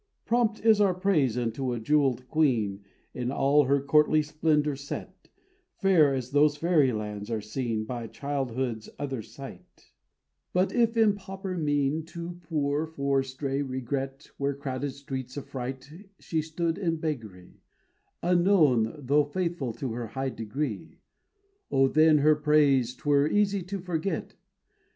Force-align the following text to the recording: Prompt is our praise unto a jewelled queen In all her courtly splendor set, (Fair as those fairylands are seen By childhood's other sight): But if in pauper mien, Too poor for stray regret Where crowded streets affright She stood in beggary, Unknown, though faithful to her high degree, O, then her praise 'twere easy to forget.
Prompt 0.25 0.59
is 0.65 0.81
our 0.81 0.95
praise 0.95 1.37
unto 1.37 1.73
a 1.73 1.79
jewelled 1.79 2.27
queen 2.27 2.83
In 3.13 3.31
all 3.31 3.65
her 3.65 3.79
courtly 3.79 4.23
splendor 4.23 4.75
set, 4.75 5.29
(Fair 5.77 6.15
as 6.15 6.31
those 6.31 6.57
fairylands 6.57 7.29
are 7.29 7.39
seen 7.39 7.85
By 7.85 8.07
childhood's 8.07 8.89
other 8.97 9.21
sight): 9.21 9.91
But 10.53 10.73
if 10.73 10.97
in 10.97 11.13
pauper 11.13 11.55
mien, 11.55 12.03
Too 12.03 12.39
poor 12.49 12.87
for 12.87 13.21
stray 13.21 13.61
regret 13.61 14.25
Where 14.39 14.55
crowded 14.55 14.93
streets 14.93 15.37
affright 15.37 15.87
She 16.17 16.41
stood 16.41 16.79
in 16.79 16.95
beggary, 16.95 17.61
Unknown, 18.23 18.95
though 18.97 19.25
faithful 19.25 19.71
to 19.73 19.91
her 19.93 20.07
high 20.07 20.29
degree, 20.29 20.97
O, 21.69 21.87
then 21.87 22.17
her 22.17 22.35
praise 22.35 22.95
'twere 22.95 23.27
easy 23.27 23.61
to 23.61 23.77
forget. 23.77 24.33